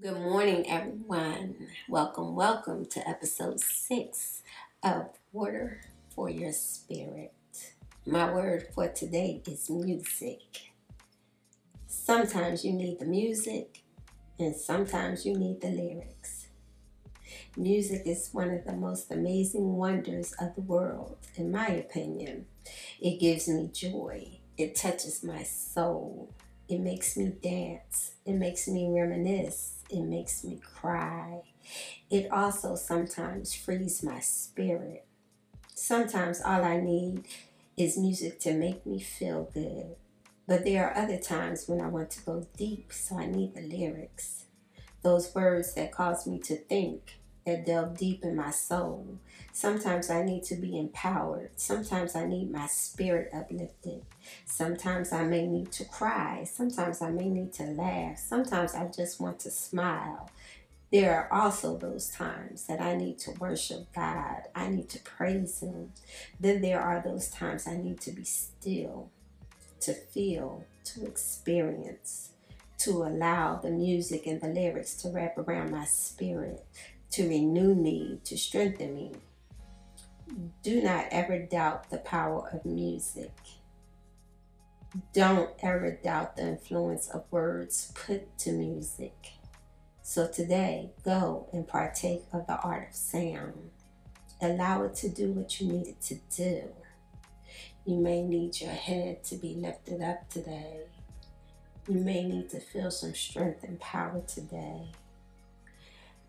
[0.00, 1.56] Good morning, everyone.
[1.88, 4.44] Welcome, welcome to episode six
[4.80, 5.80] of Water
[6.14, 7.32] for Your Spirit.
[8.06, 10.70] My word for today is music.
[11.88, 13.82] Sometimes you need the music,
[14.38, 16.46] and sometimes you need the lyrics.
[17.56, 22.46] Music is one of the most amazing wonders of the world, in my opinion.
[23.00, 26.32] It gives me joy, it touches my soul,
[26.68, 31.42] it makes me dance, it makes me reminisce it makes me cry.
[32.10, 35.06] It also sometimes frees my spirit.
[35.74, 37.24] Sometimes all I need
[37.76, 39.96] is music to make me feel good.
[40.46, 43.60] But there are other times when I want to go deep, so I need the
[43.60, 44.44] lyrics.
[45.02, 49.18] Those words that cause me to think, that delve deep in my soul.
[49.52, 51.50] Sometimes I need to be empowered.
[51.56, 54.02] Sometimes I need my spirit uplifted.
[54.44, 56.44] Sometimes I may need to cry.
[56.44, 58.18] Sometimes I may need to laugh.
[58.18, 60.30] Sometimes I just want to smile.
[60.92, 64.42] There are also those times that I need to worship God.
[64.54, 65.92] I need to praise Him.
[66.38, 69.08] Then there are those times I need to be still,
[69.80, 72.32] to feel, to experience,
[72.78, 76.64] to allow the music and the lyrics to wrap around my spirit,
[77.10, 79.12] to renew me, to strengthen me.
[80.62, 83.32] Do not ever doubt the power of music.
[85.12, 89.32] Don't ever doubt the influence of words put to music.
[90.02, 93.70] So today, go and partake of the art of sound.
[94.40, 96.68] Allow it to do what you need it to do.
[97.84, 100.80] You may need your head to be lifted up today.
[101.88, 104.92] You may need to feel some strength and power today.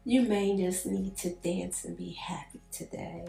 [0.10, 3.26] You may just need to dance and be happy today.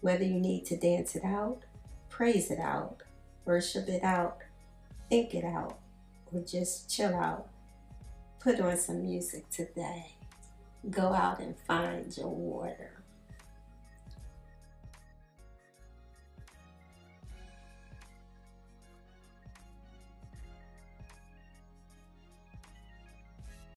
[0.00, 1.60] Whether you need to dance it out,
[2.08, 2.96] praise it out,
[3.44, 4.38] worship it out,
[5.08, 5.78] think it out,
[6.32, 7.46] or just chill out,
[8.40, 10.16] put on some music today.
[10.90, 13.01] Go out and find your water.